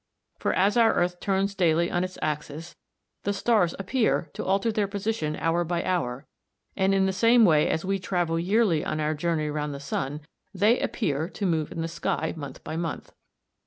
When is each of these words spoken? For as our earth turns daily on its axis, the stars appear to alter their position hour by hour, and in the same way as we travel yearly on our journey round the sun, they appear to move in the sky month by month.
For 0.39 0.51
as 0.53 0.77
our 0.77 0.95
earth 0.95 1.19
turns 1.19 1.53
daily 1.53 1.91
on 1.91 2.03
its 2.03 2.17
axis, 2.23 2.75
the 3.21 3.33
stars 3.33 3.75
appear 3.77 4.31
to 4.33 4.43
alter 4.43 4.71
their 4.71 4.87
position 4.87 5.35
hour 5.35 5.63
by 5.63 5.83
hour, 5.83 6.25
and 6.75 6.95
in 6.95 7.05
the 7.05 7.13
same 7.13 7.45
way 7.45 7.69
as 7.69 7.85
we 7.85 7.99
travel 7.99 8.39
yearly 8.39 8.83
on 8.83 8.99
our 8.99 9.13
journey 9.13 9.51
round 9.51 9.75
the 9.75 9.79
sun, 9.79 10.21
they 10.55 10.79
appear 10.79 11.29
to 11.29 11.45
move 11.45 11.71
in 11.71 11.81
the 11.83 11.87
sky 11.87 12.33
month 12.35 12.63
by 12.63 12.75
month. 12.75 13.13